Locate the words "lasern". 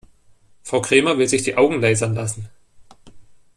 1.79-2.15